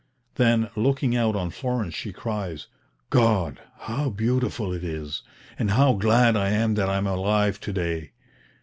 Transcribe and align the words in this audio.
Then, 0.33 0.71
looking 0.75 1.15
out 1.15 1.35
on 1.35 1.51
Florence, 1.51 1.93
she 1.93 2.11
cries, 2.11 2.65
"God! 3.11 3.59
how 3.81 4.09
beautiful 4.09 4.73
it 4.73 4.83
is, 4.83 5.21
and 5.59 5.69
how 5.69 5.93
glad 5.93 6.35
I 6.35 6.49
am 6.49 6.73
that 6.73 6.89
I 6.89 6.97
am 6.97 7.05
alive 7.05 7.59
to 7.59 7.71
day!" 7.71 8.13